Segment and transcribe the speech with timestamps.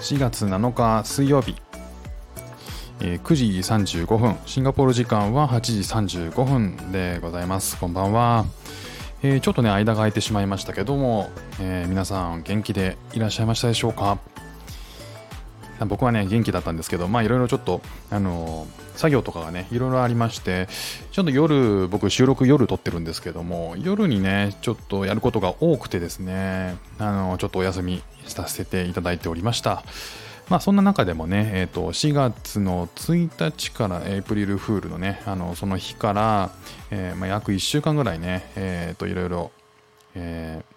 [0.00, 1.54] 4月7日水曜日、
[3.00, 3.44] えー9時
[3.96, 4.36] 35分。
[4.46, 7.78] シンガポール時間は8時35分でございます。
[7.78, 8.44] こんばんは、
[9.22, 11.30] えーちょっとね間が空いてしまいましたけども、
[11.60, 14.18] えー皆さん元気でいらっしゃいましたでしょうか？
[15.86, 17.80] 僕はね元気だったんですけどまあいろいろちょっと
[18.10, 18.66] あの
[18.96, 20.68] 作業とかがねいろいろありまして
[21.10, 29.82] ちょっと夜僕収録夜撮ってるんですけども夜にねちょっとやることが多くてですねあのちょっとお休みさせていただいておりました。
[30.50, 36.50] まあそんな中でもね、えー、と4月の1日からエイプリルフールのねあのその日から、
[36.90, 39.52] えーまあ、約1週間ぐらいね、えー、といろいろ、
[40.16, 40.69] えー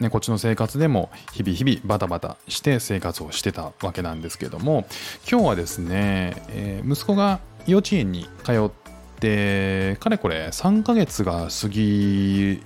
[0.00, 4.86] ね、こっちの生活でも日々日々バタバタして生活をしてたわけなんですけども
[5.28, 8.70] 今日はですね、えー息子が幼稚園に通っ
[9.18, 12.62] てかれこれ3ヶ月が過ぎ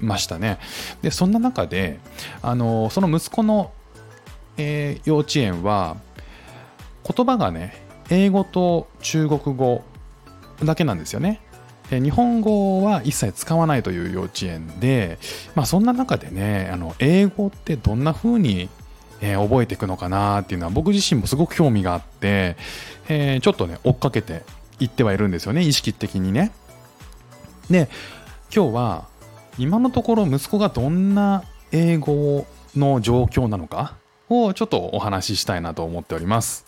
[0.00, 0.58] ましたね。
[1.02, 1.98] でそんな中で
[2.42, 3.72] あのその息子の、
[4.56, 5.96] えー幼稚園は
[7.04, 9.82] 言葉がね英語と中国語
[10.64, 11.40] だけなんですよね。
[11.90, 15.18] 日本語は一切使わないという幼稚園で、
[15.54, 18.68] まあ、そんな中でねあの英語ってどんな風に、
[19.20, 22.56] え覚えていくのかなっていうのは僕自身もすごく興味があって、
[23.08, 24.42] えちょっとね追っかけて
[24.78, 26.52] いってはいるんですよね意識的にね。
[27.70, 27.88] で
[28.54, 29.08] 今日は
[29.58, 33.94] 今のところ息子がどんな英語の状況なのか
[34.28, 36.66] をちょっとお話ししたいなと思っております。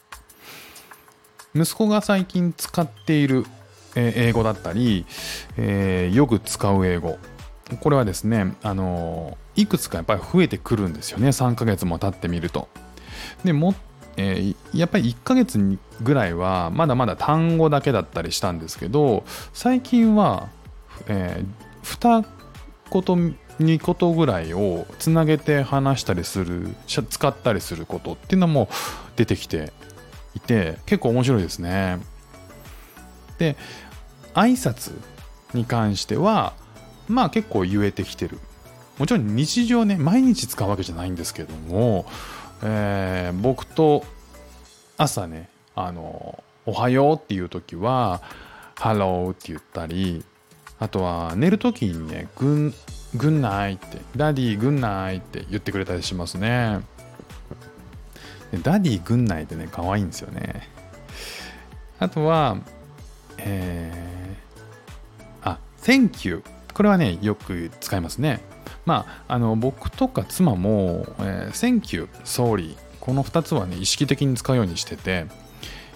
[1.54, 3.44] 息子が最近使っている
[3.94, 5.06] え英語だったり、
[5.56, 7.18] えーよく使う英語。
[7.80, 11.28] これはですね、あのいくつかやっぱり増えてくるんですよね。
[11.28, 12.68] 3ヶ月も経ってみると。
[13.44, 13.74] でも、
[14.16, 15.58] えーやっぱり1ヶ月
[16.02, 20.48] ぐらいはまだまだ単語だけだったりしたんですけど最近は、
[21.06, 22.26] えー、2
[22.90, 28.68] 言2言ぐらいをつなげて話したりする使ったりすることっていうのも
[29.16, 29.72] 出てきて
[30.34, 31.98] いて結構面白いですね。
[33.38, 33.56] で
[34.34, 34.92] 挨拶
[35.54, 36.52] に関しては
[37.08, 38.38] まあ結構言えてきてる。
[38.98, 42.04] もちろん日常ね毎日使うわけじゃないんですけども、
[42.62, 44.04] えー僕と
[44.96, 48.20] 朝ねあのおはようっていう時は
[48.74, 50.24] ハローって言ったり
[50.80, 52.74] あとは寝る時にね Good
[53.14, 56.80] good night って Daddy good night って言ってくれたりしますね。
[58.62, 60.68] Daddy good night ってね可愛いんですよね。
[62.00, 62.58] あとは
[63.48, 66.42] えー、あ、Thank you。
[66.74, 68.40] これはね、よく使いますね。
[68.84, 72.76] まあ、あの僕とか妻も、えー Thank you, Sorry。
[73.00, 75.26] この2つはね、意識的に使うようにしてて、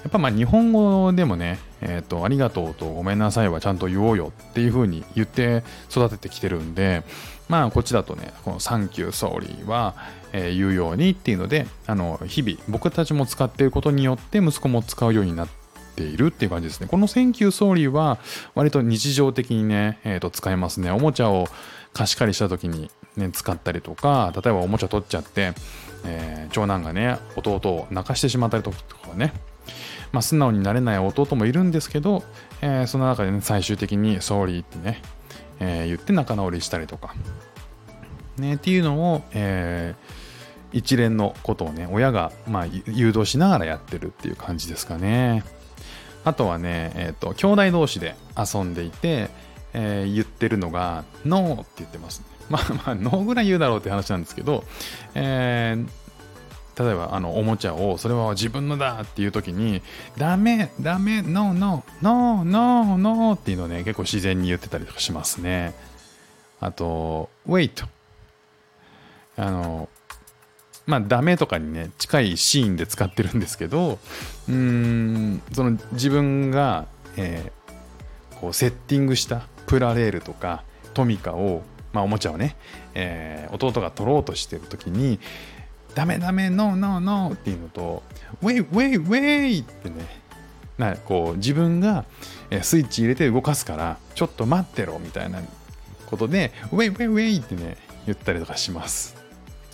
[0.02, 7.04] やっぱまあ日本語でもね、えっ、と、ありがとうとごめんなさいはちゃんと言おうよっていう風に言って育ててきてるんで、
[7.48, 9.94] まあこっちだとね、この Thank you, Sorry は、
[10.32, 15.48] えー言うようにっていうので、あの、日々僕たちも使っていることによって息子も使うようになっ
[15.94, 16.86] ているっていう感じですね。
[16.86, 18.18] この Thank you Sorry は
[18.54, 20.90] 割と日常的にね、えーと使えますね。
[20.90, 21.48] おもちゃを
[21.92, 25.52] 貸し借りした時に、ね、使ったりとか、例えばおもちゃ取っちゃって、
[26.04, 28.76] えー長男がね、弟を泣かしてしまったりとか
[29.14, 29.32] ね、
[30.12, 32.24] まあ、素直になれない弟もいるんですけど、
[32.60, 35.02] えーその中でね、最終的に Sorry ってね、
[35.60, 37.14] えー言って仲直りしたりとか、
[38.38, 40.22] ね、っていうのを、えー
[40.74, 45.44] 一連のことをね、親が、まあ、誘導しながらやってるっていう感じですかね。
[46.24, 49.30] あとはね、えっ、と、兄弟同士で遊んでいて、
[49.74, 54.64] えー言ってるのが、ノーって言ってます、まあまあ、ノーぐらい言うだろうって話なんですけど、
[55.14, 56.02] えー
[56.78, 59.82] 例えばあのおもちゃをそれは自分のだっていう時に
[60.16, 65.74] ダメダメノーノーノーノーノーっていうのをね結構自然に言ってたりとかしますね。
[66.60, 67.84] あと wait
[69.36, 69.88] あの
[70.86, 73.98] まあダメとかにね近いシーンで使ってるんですけど
[74.48, 77.62] うんその自分が、えー
[78.42, 81.62] こうセッティングしたプラレールとかトミカを、
[81.92, 82.56] まあ、おもちゃをね、
[82.94, 85.20] えー弟が取ろうとしてる時に
[85.94, 88.02] ダメダメノーノーノーっていうのと
[88.42, 90.22] ウェイウェイウェイってね
[90.76, 92.04] なこう自分が
[92.62, 95.40] スイッチ入れて動かすからちょっと待ってろみたいな
[96.06, 97.76] ことでウェイウェイウェイってね
[98.06, 99.21] 言ったりとかします。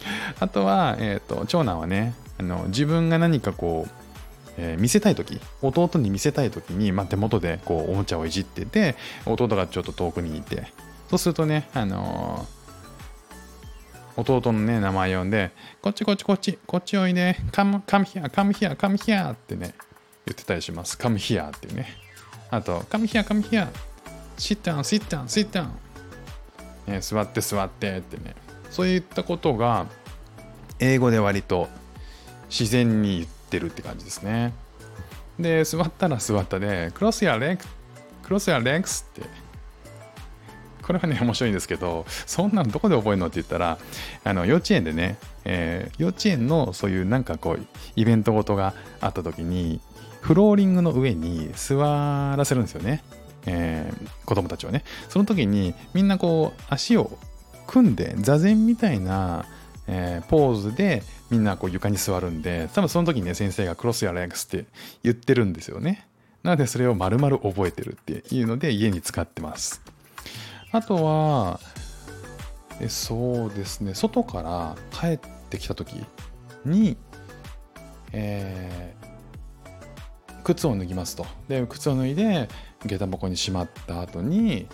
[0.40, 3.90] あとは、えー、と長男はねあの自分が何かこう、
[4.56, 10.72] えー見せたい時弟に見せたい時に、まあ、手元でこうおもちゃをいじってて弟がちょっと遠くにいて
[11.10, 12.58] そうするとね、あのー
[14.18, 19.74] 弟のね名前呼んでこっちこっちこっちこっちおいで come, come here come here come here ってね
[20.26, 20.96] 言ってたりします。
[20.96, 21.86] come here っていうね。
[22.50, 23.68] あと come here come here
[24.36, 25.70] sit down sit down sit down
[26.86, 28.34] ね、座って座ってってね。
[28.70, 29.86] そういったことが
[30.78, 31.68] 英語で割と
[32.48, 34.52] 自然に言ってるって感じですね。
[35.38, 37.64] で、座ったら座ったで、クロスやレック、
[38.22, 39.28] クロスやレックスって、
[40.82, 43.78] これはね、面白いんですけど、そんなのどこで覚えるのって言ったら、
[44.24, 49.80] あの、幼稚園でね、えー、幼稚園のそういうなんかこう、イベントごとがあった時に、
[50.20, 51.76] フローリングの上に座
[52.36, 53.02] らせるんですよね。
[53.46, 54.84] えー、子供たちをね。
[55.08, 57.18] その時にみんなこう足を
[57.68, 59.44] 組んで座禅みたいな、
[59.86, 64.64] えー、ポーズでみんなこう床に座るんで、多分その時にね、先生がクロスやレックスって
[65.04, 66.08] 言ってるんですよね。
[66.42, 69.82] なのでそれを丸々覚えてるっていうので家に使ってます。
[70.72, 71.60] あとは、
[72.80, 75.18] えそうですね、外から帰っ
[75.50, 76.04] てきた時
[76.64, 76.96] に、
[78.12, 81.26] えー、靴を脱ぎますと。
[81.48, 82.48] で、靴を脱いで、
[82.86, 84.68] 下駄箱にしまった後に、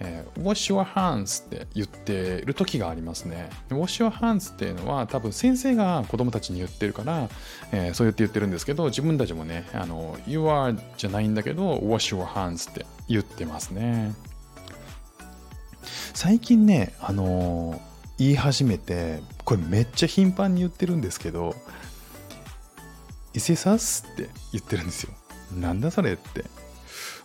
[0.00, 3.50] えー、wash your hands って言ってる時がありますね。
[3.70, 7.28] wash your hands っていうのは多分先生が子供たちに言ってるから、
[7.72, 14.14] えー、そうやって言ってるんですけど、自分たちもね、あの、you are じゃないんだけど、wash your hands って言ってますね。
[16.14, 17.80] 最近ね、あのー、
[18.18, 21.54] 言い始めて、これめっちゃ頻繁に言ってるんですけど、
[23.34, 25.12] 伊勢さすって言ってるんですよ。
[25.56, 26.44] なんだそれって。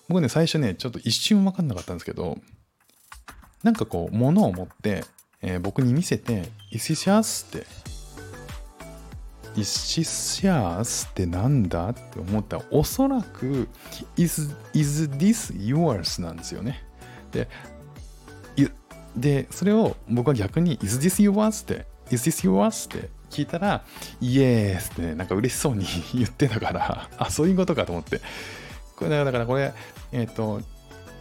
[0.09, 2.37] 僕ね、最初ね、ちょっと一瞬わかんなかったんですけど、
[3.63, 5.03] なんかこう、物を持って、
[5.41, 7.65] えー、僕に見せて、イシシャスって、
[9.55, 11.89] イシシャスってなんだ？
[11.89, 13.67] って思ったら、おそらく、
[14.17, 16.83] is, is this yours なんですよね。
[17.31, 17.47] で、
[19.15, 23.83] で、それを僕は逆に、is this yours って、is this yours って聞いたら、
[24.21, 28.21] イエースってね、なんか嬉しそうに 言ってたから、あ、そういうことかと思って。
[28.95, 29.73] これだからこれ、
[30.11, 30.61] えっ、ー、と、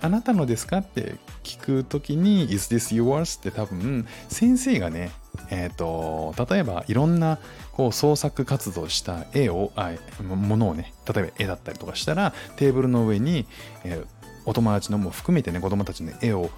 [0.03, 0.79] あなたのですか？
[0.79, 1.15] って
[1.45, 3.39] 聞くときに Is this yours?
[3.39, 5.13] って多分先生がね、
[5.51, 7.39] えっ、ー、と、例えばいろんな
[7.73, 13.47] こう創作活動した絵を、あ、ものをね、例えば絵だったりとかしたらテーブルの上に、
[13.85, 14.07] えー、
[14.45, 16.51] お友達のも含めてね、子供たちの絵を、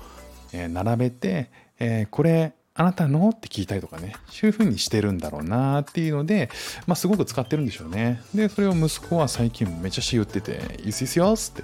[0.52, 3.28] えー、並べて、えー、これあなたの？
[3.28, 6.48] って聞いたりとかね、そういう風にしてるんだろうなっていうので、
[6.86, 8.20] まあすごく使ってるんでしょうね。
[8.34, 11.62] で、それを息子は最近めちゃし言ってて、いすいすよって、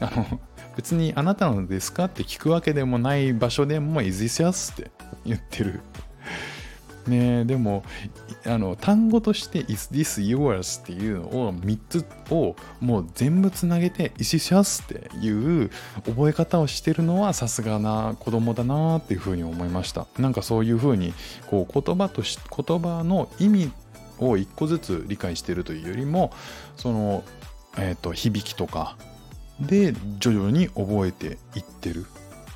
[0.00, 0.40] あの、
[0.76, 4.72] 別にあなたのですかって聞くわけでもない場所でも is this us?
[4.72, 4.90] って
[5.24, 5.80] 言ってる。
[7.06, 7.82] ねでも
[8.44, 10.82] あの単語として Is this yours?
[10.82, 14.84] っていうのを3つをもう全部つなげて Is this yours?
[14.84, 15.70] っていう
[16.04, 21.14] 覚え方をしてるのはさすがな子供だなっていうふうに思いましたなんかそういうふうに
[21.46, 23.72] こう言葉とし言葉の意味
[24.18, 26.32] を一個ずつ理解してるというよりも
[26.76, 27.24] その、
[27.78, 28.96] えーと響きとか
[29.60, 32.06] で徐々に覚えていってる。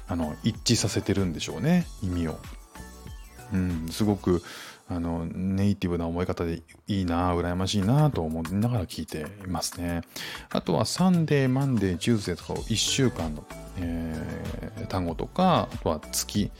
[0.06, 2.38] あの一致させてるんでしょうね意味を。
[3.52, 4.42] うん、すごく
[4.88, 10.02] あのネイティブな覚え方でいいな羨ましいなと思いながら聞いていますね。
[10.50, 13.44] あとは Sunday Monday Tuesday とかを1週間の、
[13.78, 16.50] えー、単語とかあとは月。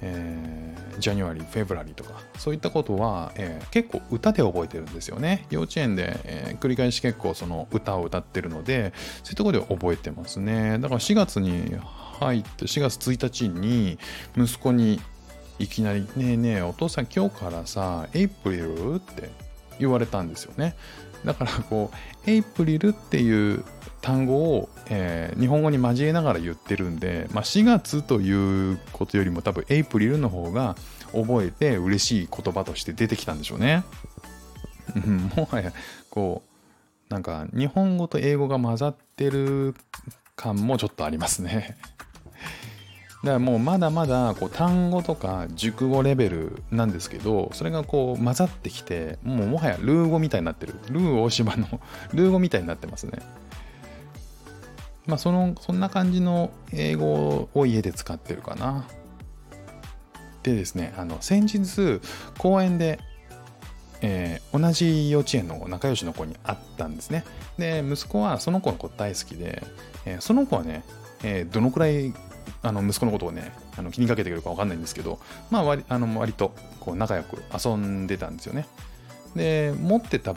[0.00, 5.46] えー、 January、 February とか、そういったことは、えー、結構歌で覚えてるんですよね。
[5.50, 8.92] 幼稚園で、えー、繰り返し結構その歌を歌ってるので、
[9.22, 10.78] そういうところで覚えてますね。
[10.78, 11.76] だから4月に
[12.20, 13.98] 入って、4月1日に
[14.36, 15.00] 息子に
[15.58, 19.30] いきなり、ねえねえ、お父さん今日からさ、エイプリルって
[19.78, 20.74] 言われたんですよね。
[21.24, 21.90] だからこ
[22.26, 23.64] う、エイプリルっていう
[24.00, 30.76] 単語を、えー、日本語に交えながら言ってるんで、まあ、4月ということよりも多分エイプリルの方が
[31.12, 33.84] 覚えて嬉しい言葉として出てきたんでしょうね。
[35.36, 35.72] もはや
[36.08, 36.42] こ
[37.10, 39.74] うなんか日本語と英語が混ざってる
[40.36, 41.76] 感もちょっとありますね。
[43.22, 51.66] だからもうまだまだこう単語とか熟語レベルなんですけどそれがこう混ざってきてもうもはやルー語みたいになってるルー大島の
[52.14, 53.18] ルー語みたいになってますね。
[55.08, 58.84] まあ、その、そんな感じの英語を家で使ってるかな。
[60.42, 62.02] でですね、あの、先日、
[62.36, 63.00] 公園で、
[64.02, 67.24] えー、同じ幼稚園の仲良しの子に会ったんですね。
[67.56, 69.62] で、息子はその子の子大好きで、
[70.04, 70.84] えー、その子はね、
[71.22, 72.12] えー、どのくらい
[72.62, 75.18] あの息子のことをね、あの気にかけてくるか分かんないんですけど、
[75.50, 78.66] まあ割あの割とこう仲良く遊んでたんですよね。
[79.34, 80.34] で、持ってた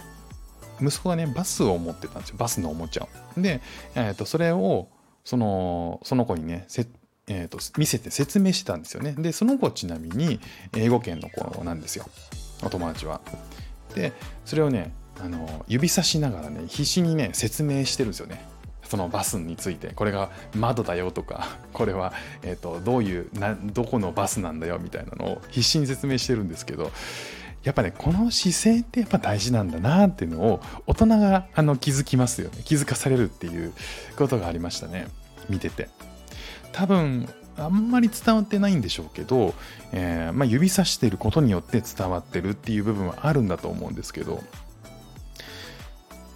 [0.82, 2.36] 息子がね、バスを持ってたんですよ。
[2.38, 3.04] バスのおもちゃ
[3.38, 3.42] を。
[3.42, 3.62] で、
[3.96, 4.88] えー、とそれを、
[5.24, 6.88] その、その子にね、せ
[7.28, 9.14] えーと、見せて説明してたんですよね。
[9.18, 10.40] で、その子ちなみに
[10.76, 12.06] 英語圏の子なんですよ。
[12.64, 13.22] お友達は。
[13.96, 14.12] で、
[14.44, 18.44] それをね、あの指さしながらね、必死にね、説明してるんですよね。
[18.92, 22.12] そのバスについて、これが窓だよとか、 これは、
[22.44, 26.92] えーと、どういうな、どこのバスなんだよみたいなのを必死に説明してるんですけど、
[27.64, 32.64] やっぱねこの姿勢ってやっぱ大事なんだなっていうのを大人があの気づきますよね。
[32.66, 33.72] 気づかされるっていう
[34.18, 35.08] ことがありましたね。
[35.48, 35.88] 見てて。
[36.74, 39.54] 多分あんまり伝わってないんでしょうけど、
[39.94, 44.42] えー、まあ、指さしてることによって伝わってるっていう部分はあるんだと思うんですけど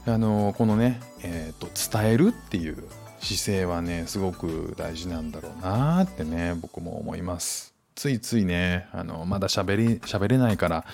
[0.07, 1.67] あのこのね、えーと、
[1.99, 2.83] 伝えるっていう
[3.19, 7.73] 姿勢はねすごく大事なんだろうなってね僕も思います。
[7.95, 10.85] ついついねあのまだ喋り喋れないから、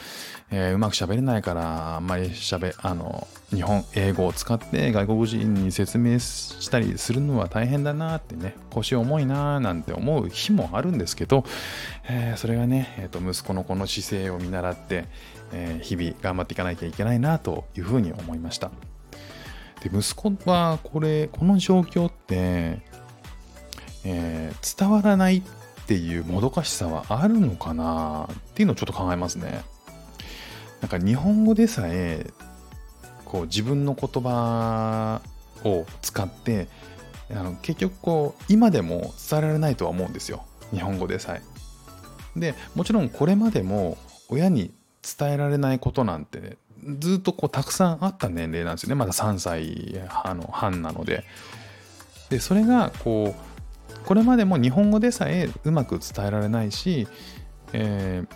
[0.52, 11.44] えー、うまく喋れないからあんまり喋あの日本英語を使って外国人に説明したりするのは大変だなってね腰重いななんて思う日もあるんですけど、
[12.08, 15.06] えー、それがね、えーと、息子のこの姿勢を見習って、
[15.82, 18.72] 日々頑張っていかなきゃいけないなというふうに思いました。
[19.82, 22.82] で息子はこれこの状況って、
[24.06, 25.42] えー、伝わらないっ
[25.88, 29.64] ていうもどかしさはあるのかなっていうのをちょっと考えますね
[30.82, 32.32] なんか日本語でさえ
[33.26, 35.22] こう自分の言葉
[35.64, 36.68] を使って
[37.32, 41.42] あの結局こう今でも伝えられないとは思うんですよ日本語でさえ。
[42.36, 43.98] でもちろんこれまでも
[44.30, 46.58] 親に伝えられないことなんて、ね、
[47.00, 51.24] ずっとこうたくさんあった年齢なんですよねまだ3歳あの半なので。
[52.30, 53.52] でそれがこう
[54.06, 57.08] これまでも日本語でさえうまく伝えられないし、
[57.74, 58.36] えー、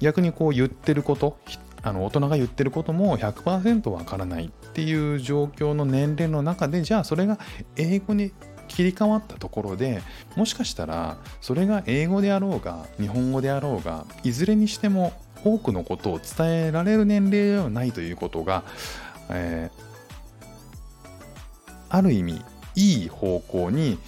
[0.00, 1.36] 逆にこう言ってること
[1.82, 7.38] あの大人が言ってることも100%わからないっていう状況の年齢の中でじゃあそれが
[7.76, 8.32] 英語に
[8.68, 10.00] 切り替わったところで
[10.36, 15.12] もしかしたらそれが英語であろうが日本語であろうがいずれにしても
[15.44, 18.64] 多くのことを伝えられる年齢ではないということが、
[19.28, 20.46] えー、
[21.90, 22.42] ある意味
[22.74, 23.98] いい方向に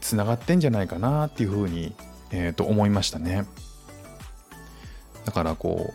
[0.00, 1.94] つな、がってんじゃないかなっていうふうに、
[2.30, 3.44] えー、と思いましたね。
[5.24, 5.92] だからこ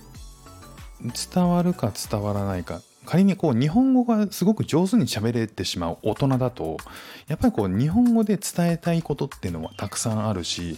[1.04, 6.78] う伝わるか伝わらないか仮にこう日本語がすごく上手に喋れてしまう大人だと
[7.28, 10.78] やっぱりこう日本語で伝えたいことっていうのはたくさんあるし、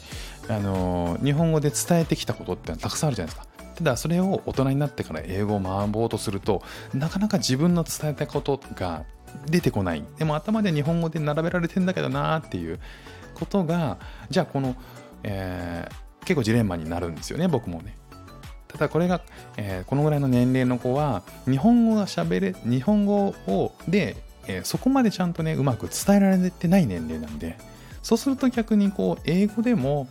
[0.49, 3.56] あの日本語で伝えてきたことってのはたくさんあるじゃないですか。
[3.77, 9.05] ただそれを大人になってから英語を学ぼうとするとなかなか自分の伝えたことが
[9.45, 12.79] 出てこないでも頭で日本語で並べられてんだけどなっていう
[13.35, 13.97] ことが
[14.31, 14.75] じゃあこの、
[15.23, 17.95] えー、結構ジレンマになるんですよね僕もね。
[18.67, 19.21] ただこれが、
[19.55, 24.17] えー、このぐらいの年齢の子は日本語が喋れ日本語をで、
[24.47, 27.57] えー、そこまでちゃんとねうまく伝えられてない年齢なんで
[28.01, 30.07] そうすると逆にこう英語でも、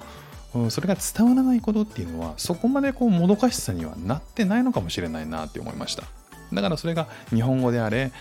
[0.56, 6.04] うん、それが伝わらないことっていうのはそこまでこうもどかしさにはなってないのかもしれないなって思いました。
[6.52, 8.12] だからそれが日本語であれ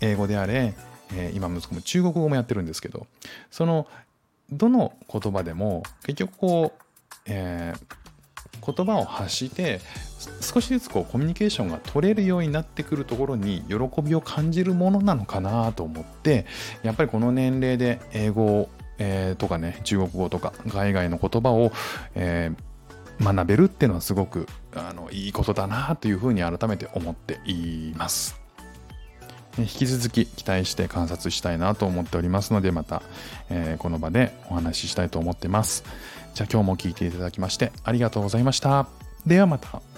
[0.00, 0.74] 英語であれ、
[1.14, 3.06] えー、今息子も中国語もやってるんですけど
[3.50, 3.86] その
[4.50, 6.82] どの言葉でも結局こう、
[7.26, 9.80] えー、言葉を発して
[10.40, 16.46] 少しずつこうコミュニケーションが取れるようになってくるところに喜びを感じるものなのかなと思って
[16.82, 21.72] やっぱりこの年齢で英語を、えー、とかね中国語とか海外の言葉を、
[22.14, 28.40] えー、学べるっていうのはすごくあのいいことだなというふうに改めて思っています。
[29.58, 33.02] 引き続き期待して観察したいなと思っておりますのでまた、
[33.48, 35.84] えー、この場でお話ししたいと思ってます。
[36.34, 38.86] じゃあ今日も聴いていただきましてありがとうございました。
[39.26, 39.95] ではまた。